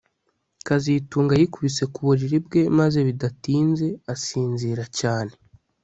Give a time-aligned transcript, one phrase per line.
[0.67, 5.33] kazitunga yikubise ku buriri bwe maze bidatinze asinzira cyane